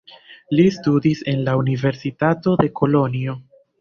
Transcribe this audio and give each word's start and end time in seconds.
Li 0.59 0.63
studis 0.77 1.21
en 1.33 1.43
la 1.49 1.55
universitato 1.61 2.59
de 2.63 2.71
Kolonjo. 2.81 3.37